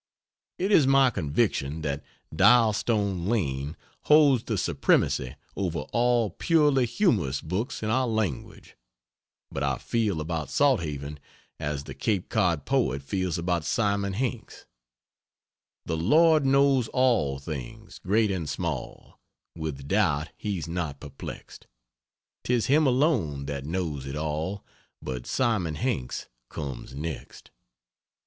[0.57, 2.03] It is my conviction that
[2.35, 8.75] Dialstone Lane holds the supremacy over all purely humorous books in our language,
[9.51, 11.19] but I feel about Salthaven
[11.59, 14.65] as the Cape Cod poet feels about Simon Hanks:
[15.85, 19.19] "The Lord knows all things, great and small,
[19.55, 21.67] With doubt he's not perplexed:
[22.43, 24.65] 'Tis Him alone that knows it all
[24.99, 27.51] But Simon Hanks comes next."